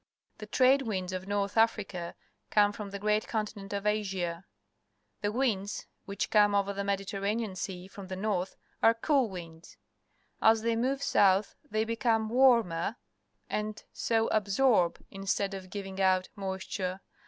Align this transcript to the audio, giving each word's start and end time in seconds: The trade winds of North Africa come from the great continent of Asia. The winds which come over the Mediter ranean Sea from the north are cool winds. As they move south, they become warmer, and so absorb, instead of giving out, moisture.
The 0.39 0.47
trade 0.47 0.81
winds 0.81 1.13
of 1.13 1.27
North 1.27 1.55
Africa 1.57 2.15
come 2.49 2.71
from 2.73 2.89
the 2.89 2.97
great 2.97 3.27
continent 3.27 3.71
of 3.71 3.85
Asia. 3.85 4.45
The 5.21 5.31
winds 5.31 5.85
which 6.05 6.31
come 6.31 6.55
over 6.55 6.73
the 6.73 6.81
Mediter 6.83 7.21
ranean 7.21 7.55
Sea 7.55 7.87
from 7.87 8.07
the 8.07 8.15
north 8.15 8.55
are 8.81 8.95
cool 8.95 9.29
winds. 9.29 9.77
As 10.41 10.63
they 10.63 10.75
move 10.75 11.03
south, 11.03 11.53
they 11.69 11.85
become 11.85 12.29
warmer, 12.29 12.95
and 13.47 13.83
so 13.93 14.25
absorb, 14.29 14.97
instead 15.11 15.53
of 15.53 15.69
giving 15.69 16.01
out, 16.01 16.29
moisture. 16.35 17.01